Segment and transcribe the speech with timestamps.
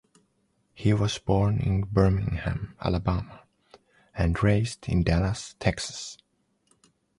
[0.73, 3.43] He was born in Birmingham, Alabama
[4.15, 6.17] and raised in Dallas, Texas.